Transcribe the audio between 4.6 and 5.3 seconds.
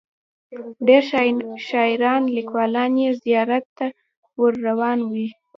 روان وي.